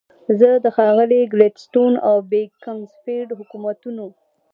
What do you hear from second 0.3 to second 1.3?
زه د ښاغلي